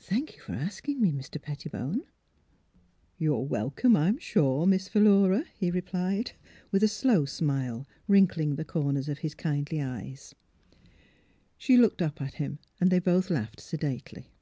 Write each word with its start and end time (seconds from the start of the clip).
Thank 0.00 0.34
you 0.36 0.42
for 0.42 0.52
asking 0.54 1.00
me, 1.00 1.12
Mr. 1.12 1.40
Pettibone."'' 1.40 2.02
You're 3.20 3.42
welcome, 3.46 3.94
I'm 3.94 4.18
sure, 4.18 4.66
Miss 4.66 4.88
Philura," 4.88 5.44
he 5.56 5.70
replied, 5.70 6.32
a 6.72 6.88
slow 6.88 7.24
smile 7.24 7.86
wrinkling 8.08 8.56
the 8.56 8.64
corners 8.64 9.08
of 9.08 9.18
his 9.20 9.36
kindly 9.36 9.80
eyes. 9.80 10.34
2 10.34 10.34
THE 10.34 10.86
HEAET 10.88 10.88
OF 10.88 10.88
PHILUEA 10.88 10.90
She 11.58 11.76
looked 11.76 12.02
up 12.02 12.20
at 12.20 12.34
him, 12.34 12.58
and 12.80 12.90
they 12.90 12.98
both 12.98 13.30
laughed, 13.30 13.60
sedately. 13.60 14.32